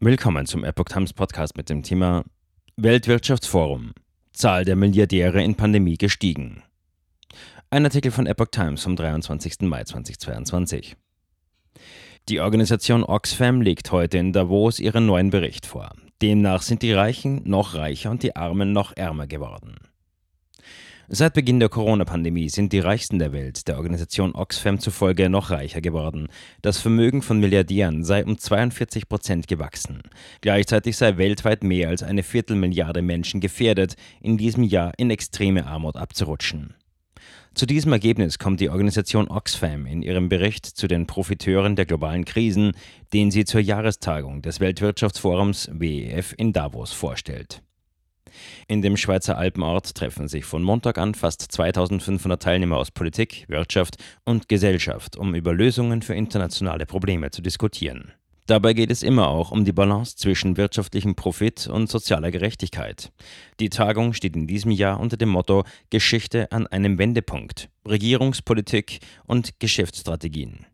Willkommen 0.00 0.44
zum 0.44 0.62
Epoch 0.62 0.84
Times 0.84 1.14
Podcast 1.14 1.56
mit 1.56 1.70
dem 1.70 1.82
Thema 1.82 2.22
Weltwirtschaftsforum. 2.76 3.92
Zahl 4.34 4.66
der 4.66 4.76
Milliardäre 4.76 5.42
in 5.42 5.54
Pandemie 5.54 5.96
gestiegen. 5.96 6.62
Ein 7.70 7.86
Artikel 7.86 8.10
von 8.10 8.26
Epoch 8.26 8.48
Times 8.50 8.82
vom 8.82 8.94
23. 8.94 9.62
Mai 9.62 9.84
2022. 9.84 10.96
Die 12.28 12.40
Organisation 12.40 13.04
Oxfam 13.04 13.62
legt 13.62 13.90
heute 13.90 14.18
in 14.18 14.34
Davos 14.34 14.80
ihren 14.80 15.06
neuen 15.06 15.30
Bericht 15.30 15.64
vor. 15.64 15.92
Demnach 16.20 16.60
sind 16.60 16.82
die 16.82 16.92
Reichen 16.92 17.40
noch 17.48 17.74
reicher 17.74 18.10
und 18.10 18.22
die 18.22 18.36
Armen 18.36 18.72
noch 18.72 18.94
ärmer 18.94 19.26
geworden. 19.26 19.76
Seit 21.08 21.34
Beginn 21.34 21.60
der 21.60 21.68
Corona-Pandemie 21.68 22.48
sind 22.48 22.72
die 22.72 22.80
Reichsten 22.80 23.20
der 23.20 23.32
Welt 23.32 23.68
der 23.68 23.76
Organisation 23.76 24.34
Oxfam 24.34 24.80
zufolge 24.80 25.28
noch 25.30 25.50
reicher 25.50 25.80
geworden. 25.80 26.26
Das 26.62 26.78
Vermögen 26.78 27.22
von 27.22 27.38
Milliardären 27.38 28.02
sei 28.02 28.24
um 28.24 28.36
42 28.36 29.08
Prozent 29.08 29.46
gewachsen. 29.46 30.02
Gleichzeitig 30.40 30.96
sei 30.96 31.16
weltweit 31.16 31.62
mehr 31.62 31.90
als 31.90 32.02
eine 32.02 32.24
Viertelmilliarde 32.24 33.02
Menschen 33.02 33.40
gefährdet, 33.40 33.94
in 34.20 34.36
diesem 34.36 34.64
Jahr 34.64 34.94
in 34.96 35.10
extreme 35.10 35.66
Armut 35.66 35.94
abzurutschen. 35.94 36.74
Zu 37.54 37.66
diesem 37.66 37.92
Ergebnis 37.92 38.40
kommt 38.40 38.60
die 38.60 38.68
Organisation 38.68 39.28
Oxfam 39.28 39.86
in 39.86 40.02
ihrem 40.02 40.28
Bericht 40.28 40.66
zu 40.66 40.88
den 40.88 41.06
Profiteuren 41.06 41.76
der 41.76 41.86
globalen 41.86 42.24
Krisen, 42.24 42.72
den 43.12 43.30
sie 43.30 43.44
zur 43.44 43.60
Jahrestagung 43.60 44.42
des 44.42 44.58
Weltwirtschaftsforums 44.58 45.70
WEF 45.72 46.34
in 46.36 46.52
Davos 46.52 46.92
vorstellt. 46.92 47.62
In 48.68 48.82
dem 48.82 48.96
Schweizer 48.96 49.38
Alpenort 49.38 49.94
treffen 49.94 50.28
sich 50.28 50.44
von 50.44 50.62
Montag 50.62 50.98
an 50.98 51.14
fast 51.14 51.42
2500 51.42 52.42
Teilnehmer 52.42 52.76
aus 52.76 52.90
Politik, 52.90 53.44
Wirtschaft 53.48 53.96
und 54.24 54.48
Gesellschaft, 54.48 55.16
um 55.16 55.34
über 55.34 55.52
Lösungen 55.52 56.02
für 56.02 56.14
internationale 56.14 56.86
Probleme 56.86 57.30
zu 57.30 57.42
diskutieren. 57.42 58.12
Dabei 58.46 58.74
geht 58.74 58.92
es 58.92 59.02
immer 59.02 59.28
auch 59.28 59.50
um 59.50 59.64
die 59.64 59.72
Balance 59.72 60.16
zwischen 60.16 60.56
wirtschaftlichem 60.56 61.16
Profit 61.16 61.66
und 61.66 61.90
sozialer 61.90 62.30
Gerechtigkeit. 62.30 63.10
Die 63.58 63.70
Tagung 63.70 64.12
steht 64.12 64.36
in 64.36 64.46
diesem 64.46 64.70
Jahr 64.70 65.00
unter 65.00 65.16
dem 65.16 65.30
Motto 65.30 65.64
Geschichte 65.90 66.52
an 66.52 66.68
einem 66.68 66.96
Wendepunkt, 66.96 67.68
Regierungspolitik 67.88 69.00
und 69.26 69.58
Geschäftsstrategien. 69.58 70.64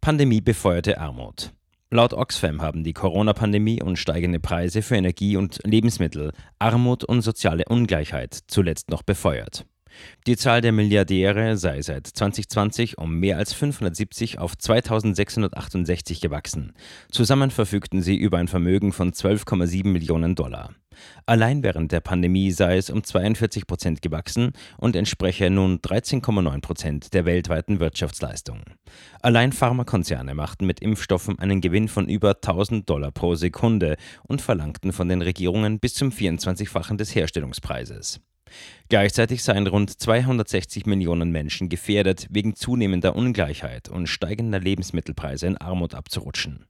Pandemie 0.00 0.40
befeuerte 0.40 0.98
Armut. 0.98 1.52
Laut 1.96 2.12
Oxfam 2.12 2.60
haben 2.60 2.84
die 2.84 2.92
Corona-Pandemie 2.92 3.82
und 3.82 3.98
steigende 3.98 4.38
Preise 4.38 4.82
für 4.82 4.96
Energie 4.96 5.38
und 5.38 5.60
Lebensmittel 5.64 6.32
Armut 6.58 7.04
und 7.04 7.22
soziale 7.22 7.64
Ungleichheit 7.70 8.38
zuletzt 8.48 8.90
noch 8.90 9.02
befeuert. 9.02 9.64
Die 10.26 10.36
Zahl 10.36 10.60
der 10.60 10.72
Milliardäre 10.72 11.56
sei 11.56 11.82
seit 11.82 12.06
2020 12.06 12.98
um 12.98 13.18
mehr 13.18 13.38
als 13.38 13.52
570 13.52 14.38
auf 14.38 14.56
2668 14.56 16.20
gewachsen. 16.20 16.72
Zusammen 17.10 17.50
verfügten 17.50 18.02
sie 18.02 18.16
über 18.16 18.38
ein 18.38 18.48
Vermögen 18.48 18.92
von 18.92 19.12
12,7 19.12 19.86
Millionen 19.86 20.34
Dollar. 20.34 20.74
Allein 21.26 21.62
während 21.62 21.92
der 21.92 22.00
Pandemie 22.00 22.50
sei 22.50 22.76
es 22.76 22.90
um 22.90 23.02
42 23.02 23.66
Prozent 23.66 24.02
gewachsen 24.02 24.52
und 24.78 24.96
entspreche 24.96 25.50
nun 25.50 25.78
13,9 25.78 26.60
Prozent 26.60 27.14
der 27.14 27.24
weltweiten 27.24 27.80
Wirtschaftsleistung. 27.80 28.62
Allein 29.20 29.52
Pharmakonzerne 29.52 30.34
machten 30.34 30.66
mit 30.66 30.80
Impfstoffen 30.80 31.38
einen 31.38 31.60
Gewinn 31.60 31.88
von 31.88 32.08
über 32.08 32.30
1000 32.30 32.88
Dollar 32.88 33.10
pro 33.10 33.34
Sekunde 33.34 33.96
und 34.24 34.40
verlangten 34.40 34.92
von 34.92 35.08
den 35.08 35.22
Regierungen 35.22 35.80
bis 35.80 35.94
zum 35.94 36.10
24-fachen 36.10 36.96
des 36.96 37.14
Herstellungspreises. 37.14 38.20
Gleichzeitig 38.88 39.42
seien 39.42 39.66
rund 39.66 39.90
260 39.90 40.86
Millionen 40.86 41.30
Menschen 41.30 41.68
gefährdet, 41.68 42.28
wegen 42.30 42.54
zunehmender 42.54 43.16
Ungleichheit 43.16 43.88
und 43.88 44.06
steigender 44.06 44.60
Lebensmittelpreise 44.60 45.46
in 45.46 45.56
Armut 45.56 45.94
abzurutschen. 45.94 46.66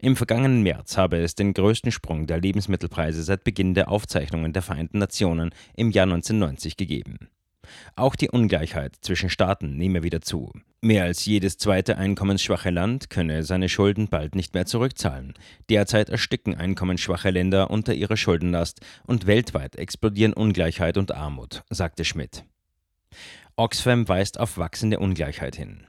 Im 0.00 0.16
vergangenen 0.16 0.62
März 0.62 0.96
habe 0.96 1.18
es 1.18 1.34
den 1.34 1.54
größten 1.54 1.92
Sprung 1.92 2.26
der 2.26 2.40
Lebensmittelpreise 2.40 3.22
seit 3.22 3.44
Beginn 3.44 3.74
der 3.74 3.88
Aufzeichnungen 3.88 4.52
der 4.52 4.62
Vereinten 4.62 4.98
Nationen 4.98 5.50
im 5.74 5.90
Jahr 5.90 6.04
1990 6.04 6.76
gegeben. 6.76 7.28
Auch 7.96 8.16
die 8.16 8.30
Ungleichheit 8.30 8.96
zwischen 9.00 9.30
Staaten 9.30 9.76
nehme 9.76 10.02
wieder 10.02 10.20
zu. 10.20 10.52
Mehr 10.80 11.04
als 11.04 11.24
jedes 11.24 11.58
zweite 11.58 11.96
einkommensschwache 11.96 12.70
Land 12.70 13.08
könne 13.08 13.44
seine 13.44 13.68
Schulden 13.68 14.08
bald 14.08 14.34
nicht 14.34 14.54
mehr 14.54 14.66
zurückzahlen. 14.66 15.34
Derzeit 15.68 16.08
ersticken 16.10 16.56
einkommensschwache 16.56 17.30
Länder 17.30 17.70
unter 17.70 17.94
ihrer 17.94 18.16
Schuldenlast 18.16 18.80
und 19.06 19.26
weltweit 19.26 19.76
explodieren 19.76 20.32
Ungleichheit 20.32 20.96
und 20.96 21.12
Armut, 21.12 21.62
sagte 21.70 22.04
Schmidt. 22.04 22.44
Oxfam 23.54 24.08
weist 24.08 24.40
auf 24.40 24.58
wachsende 24.58 24.98
Ungleichheit 24.98 25.54
hin. 25.54 25.86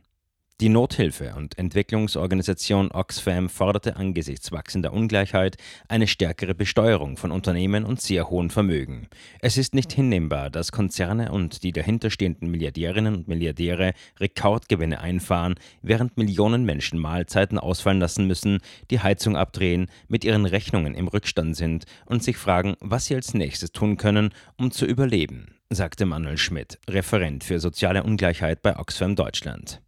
Die 0.64 0.70
Nothilfe- 0.70 1.36
und 1.36 1.58
Entwicklungsorganisation 1.58 2.90
Oxfam 2.90 3.50
forderte 3.50 3.98
angesichts 3.98 4.54
wachsender 4.54 4.94
Ungleichheit 4.94 5.58
eine 5.90 6.08
stärkere 6.08 6.56
Besteuerung 6.56 7.18
von 7.18 7.32
Unternehmen 7.32 7.84
und 7.84 8.00
sehr 8.00 8.30
hohen 8.30 8.50
Vermögen. 8.50 9.10
Es 9.42 9.58
ist 9.58 9.76
nicht 9.76 9.92
hinnehmbar, 9.92 10.50
dass 10.50 10.72
Konzerne 10.72 11.34
und 11.34 11.64
die 11.64 11.74
dahinterstehenden 11.74 12.50
Milliardärinnen 12.50 13.14
und 13.14 13.28
Milliardäre 13.28 13.92
Rekordgewinne 14.22 15.02
einfahren, 15.02 15.56
während 15.82 16.16
Millionen 16.16 16.64
Menschen 16.64 16.98
Mahlzeiten 16.98 17.60
ausfallen 17.60 18.00
lassen 18.00 18.26
müssen, 18.26 18.60
die 18.90 19.02
Heizung 19.02 19.36
abdrehen, 19.36 19.88
mit 20.08 20.24
ihren 20.24 20.46
Rechnungen 20.46 20.96
im 20.96 21.10
Rückstand 21.10 21.58
sind 21.58 21.84
und 22.06 22.24
sich 22.24 22.38
fragen, 22.38 22.78
was 22.80 23.08
sie 23.08 23.16
als 23.16 23.34
nächstes 23.34 23.74
tun 23.74 23.98
können, 23.98 24.30
um 24.58 24.72
zu 24.72 24.86
überleben, 24.86 25.56
sagte 25.70 26.06
Manuel 26.06 26.38
Schmidt, 26.38 26.80
Referent 26.90 27.44
für 27.44 27.60
soziale 27.60 28.04
Ungleichheit 28.04 28.62
bei 28.62 28.80
Oxfam 28.80 29.18
Deutschland. 29.18 29.82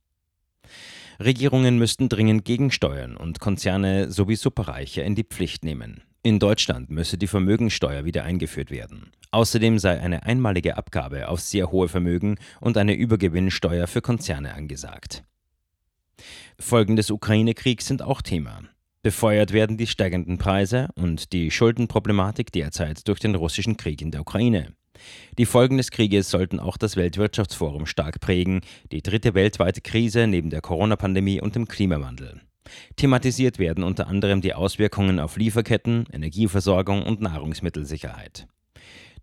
Regierungen 1.19 1.77
müssten 1.77 2.09
dringend 2.09 2.45
gegensteuern 2.45 3.15
und 3.15 3.39
Konzerne 3.39 4.11
sowie 4.11 4.35
Superreiche 4.35 5.01
in 5.01 5.15
die 5.15 5.23
Pflicht 5.23 5.63
nehmen. 5.63 6.01
In 6.23 6.39
Deutschland 6.39 6.89
müsse 6.89 7.17
die 7.17 7.27
Vermögensteuer 7.27 8.03
wieder 8.03 8.23
eingeführt 8.23 8.71
werden. 8.71 9.11
Außerdem 9.31 9.77
sei 9.79 9.99
eine 9.99 10.23
einmalige 10.23 10.77
Abgabe 10.77 11.27
auf 11.27 11.39
sehr 11.39 11.71
hohe 11.71 11.87
Vermögen 11.87 12.37
und 12.61 12.77
eine 12.77 12.93
Übergewinnsteuer 12.93 13.85
für 13.85 14.01
Konzerne 14.01 14.53
angesagt. 14.53 15.23
Folgen 16.59 16.95
des 16.95 17.11
Ukraine-Kriegs 17.11 17.85
sind 17.85 18.01
auch 18.01 18.21
Thema. 18.21 18.61
Befeuert 19.03 19.53
werden 19.53 19.77
die 19.77 19.85
steigenden 19.85 20.39
Preise 20.39 20.89
und 20.95 21.31
die 21.31 21.51
Schuldenproblematik 21.51 22.51
derzeit 22.51 23.07
durch 23.07 23.19
den 23.19 23.35
russischen 23.35 23.77
Krieg 23.77 24.01
in 24.01 24.09
der 24.09 24.21
Ukraine. 24.21 24.73
Die 25.37 25.45
Folgen 25.45 25.77
des 25.77 25.91
Krieges 25.91 26.29
sollten 26.29 26.59
auch 26.59 26.77
das 26.77 26.95
Weltwirtschaftsforum 26.95 27.85
stark 27.85 28.19
prägen, 28.19 28.61
die 28.91 29.01
dritte 29.01 29.33
weltweite 29.33 29.81
Krise 29.81 30.27
neben 30.27 30.49
der 30.49 30.61
Corona-Pandemie 30.61 31.41
und 31.41 31.55
dem 31.55 31.67
Klimawandel. 31.67 32.41
Thematisiert 32.95 33.59
werden 33.59 33.83
unter 33.83 34.07
anderem 34.07 34.41
die 34.41 34.53
Auswirkungen 34.53 35.19
auf 35.19 35.37
Lieferketten, 35.37 36.05
Energieversorgung 36.11 37.03
und 37.03 37.21
Nahrungsmittelsicherheit. 37.21 38.47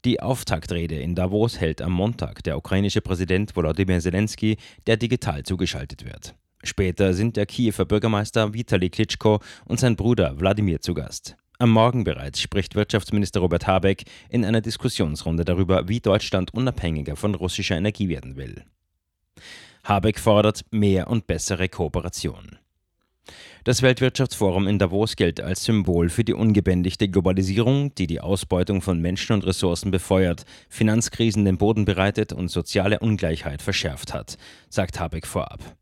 Die 0.04 0.20
Auftaktrede 0.20 0.96
in 0.96 1.14
Davos 1.14 1.60
hält 1.60 1.80
am 1.80 1.92
Montag 1.92 2.42
der 2.42 2.56
ukrainische 2.56 3.00
Präsident 3.00 3.54
Volodymyr 3.54 4.00
Zelensky, 4.00 4.56
der 4.86 4.96
digital 4.96 5.44
zugeschaltet 5.44 6.04
wird. 6.04 6.34
Später 6.64 7.14
sind 7.14 7.36
der 7.36 7.46
Kiewer 7.46 7.84
Bürgermeister 7.84 8.52
Vitali 8.52 8.90
Klitschko 8.90 9.40
und 9.64 9.80
sein 9.80 9.96
Bruder 9.96 10.38
Wladimir 10.38 10.80
zu 10.80 10.94
Gast. 10.94 11.36
Am 11.62 11.70
Morgen 11.70 12.02
bereits 12.02 12.40
spricht 12.40 12.74
Wirtschaftsminister 12.74 13.38
Robert 13.38 13.68
Habeck 13.68 14.02
in 14.28 14.44
einer 14.44 14.60
Diskussionsrunde 14.60 15.44
darüber, 15.44 15.86
wie 15.86 16.00
Deutschland 16.00 16.52
unabhängiger 16.52 17.14
von 17.14 17.36
russischer 17.36 17.76
Energie 17.76 18.08
werden 18.08 18.34
will. 18.34 18.64
Habeck 19.84 20.18
fordert 20.18 20.64
mehr 20.72 21.06
und 21.06 21.28
bessere 21.28 21.68
Kooperation. 21.68 22.58
Das 23.62 23.80
Weltwirtschaftsforum 23.80 24.66
in 24.66 24.80
Davos 24.80 25.14
gilt 25.14 25.40
als 25.40 25.62
Symbol 25.62 26.08
für 26.08 26.24
die 26.24 26.34
ungebändigte 26.34 27.08
Globalisierung, 27.08 27.94
die 27.94 28.08
die 28.08 28.20
Ausbeutung 28.20 28.82
von 28.82 29.00
Menschen 29.00 29.34
und 29.34 29.46
Ressourcen 29.46 29.92
befeuert, 29.92 30.44
Finanzkrisen 30.68 31.44
den 31.44 31.58
Boden 31.58 31.84
bereitet 31.84 32.32
und 32.32 32.48
soziale 32.48 32.98
Ungleichheit 32.98 33.62
verschärft 33.62 34.12
hat, 34.12 34.36
sagt 34.68 34.98
Habeck 34.98 35.28
vorab. 35.28 35.76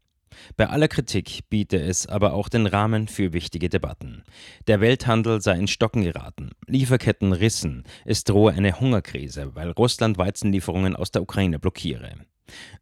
Bei 0.56 0.68
aller 0.68 0.88
Kritik 0.88 1.48
biete 1.48 1.80
es 1.80 2.06
aber 2.06 2.34
auch 2.34 2.48
den 2.48 2.66
Rahmen 2.66 3.08
für 3.08 3.32
wichtige 3.32 3.68
Debatten. 3.68 4.22
Der 4.66 4.80
Welthandel 4.80 5.40
sei 5.40 5.58
in 5.58 5.68
Stocken 5.68 6.02
geraten, 6.02 6.50
Lieferketten 6.66 7.32
rissen, 7.32 7.84
es 8.04 8.24
drohe 8.24 8.52
eine 8.52 8.80
Hungerkrise, 8.80 9.54
weil 9.54 9.70
Russland 9.70 10.18
Weizenlieferungen 10.18 10.96
aus 10.96 11.10
der 11.10 11.22
Ukraine 11.22 11.58
blockiere. 11.58 12.14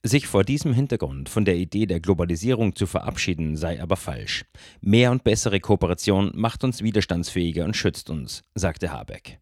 Sich 0.03 0.27
vor 0.27 0.45
diesem 0.45 0.73
Hintergrund 0.73 1.29
von 1.29 1.45
der 1.45 1.57
Idee 1.57 1.87
der 1.87 2.01
Globalisierung 2.01 2.75
zu 2.75 2.87
verabschieden, 2.87 3.57
sei 3.57 3.83
aber 3.83 3.97
falsch. 3.97 4.45
Mehr 4.81 5.11
und 5.11 5.25
bessere 5.25 5.61
Kooperation 5.61 6.33
macht 6.35 6.65
uns 6.65 6.83
widerstandsfähiger 6.83 7.65
und 7.65 7.77
schützt 7.77 8.09
uns, 8.11 8.43
sagte 8.55 8.91
Habeck. 8.91 9.41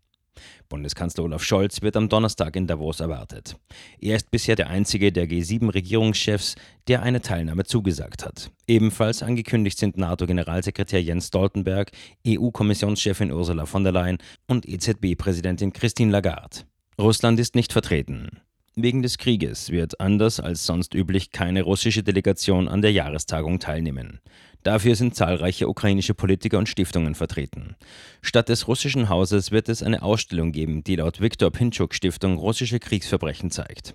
Bundeskanzler 0.68 1.24
Olaf 1.24 1.42
Scholz 1.42 1.82
wird 1.82 1.96
am 1.96 2.08
Donnerstag 2.08 2.56
in 2.56 2.66
Davos 2.66 3.00
erwartet. 3.00 3.56
Er 4.00 4.16
ist 4.16 4.30
bisher 4.30 4.56
der 4.56 4.68
einzige 4.68 5.12
der 5.12 5.28
G7-Regierungschefs, 5.28 6.54
der 6.88 7.02
eine 7.02 7.20
Teilnahme 7.20 7.64
zugesagt 7.64 8.24
hat. 8.24 8.50
Ebenfalls 8.66 9.22
angekündigt 9.22 9.78
sind 9.78 9.96
NATO-Generalsekretär 9.96 11.02
Jens 11.02 11.28
Stoltenberg, 11.28 11.90
EU-Kommissionschefin 12.26 13.32
Ursula 13.32 13.66
von 13.66 13.84
der 13.84 13.92
Leyen 13.92 14.18
und 14.46 14.68
EZB-Präsidentin 14.68 15.72
Christine 15.72 16.12
Lagarde. 16.12 16.58
Russland 16.98 17.38
ist 17.38 17.54
nicht 17.54 17.72
vertreten. 17.72 18.40
Wegen 18.78 19.00
des 19.00 19.16
Krieges 19.16 19.70
wird 19.70 20.00
anders 20.00 20.38
als 20.38 20.66
sonst 20.66 20.94
üblich 20.94 21.30
keine 21.32 21.62
russische 21.62 22.02
Delegation 22.02 22.68
an 22.68 22.82
der 22.82 22.92
Jahrestagung 22.92 23.58
teilnehmen. 23.58 24.20
Dafür 24.64 24.96
sind 24.96 25.14
zahlreiche 25.14 25.66
ukrainische 25.66 26.12
Politiker 26.12 26.58
und 26.58 26.68
Stiftungen 26.68 27.14
vertreten. 27.14 27.76
Statt 28.20 28.50
des 28.50 28.68
russischen 28.68 29.08
Hauses 29.08 29.50
wird 29.50 29.70
es 29.70 29.82
eine 29.82 30.02
Ausstellung 30.02 30.52
geben, 30.52 30.84
die 30.84 30.96
laut 30.96 31.22
Viktor 31.22 31.50
Pinchuk 31.50 31.94
Stiftung 31.94 32.36
russische 32.36 32.78
Kriegsverbrechen 32.78 33.50
zeigt. 33.50 33.94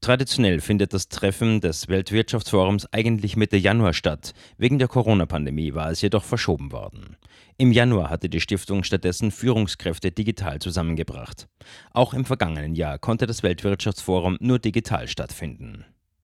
Traditionell 0.00 0.60
findet 0.60 0.94
das 0.94 1.08
Treffen 1.08 1.60
des 1.60 1.88
Weltwirtschaftsforums 1.88 2.86
eigentlich 2.92 3.36
Mitte 3.36 3.56
Januar 3.56 3.92
statt. 3.92 4.32
Wegen 4.56 4.78
der 4.78 4.88
Corona-Pandemie 4.88 5.74
war 5.74 5.90
es 5.90 6.00
jedoch 6.00 6.24
verschoben 6.24 6.72
worden. 6.72 7.16
Im 7.58 7.70
Januar 7.70 8.08
hatte 8.08 8.30
die 8.30 8.40
Stiftung 8.40 8.82
stattdessen 8.82 9.30
Führungskräfte 9.30 10.10
digital 10.10 10.58
zusammengebracht. 10.58 11.48
Auch 11.92 12.14
im 12.14 12.24
vergangenen 12.24 12.74
Jahr 12.74 12.98
konnte 12.98 13.26
das 13.26 13.42
Weltwirtschaftsforum 13.42 14.38
nur 14.40 14.58
digital 14.58 15.08
stattfinden. 15.08 15.84